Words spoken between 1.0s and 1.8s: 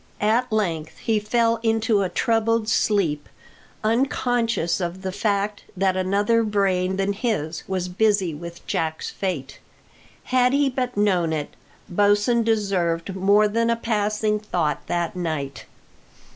fell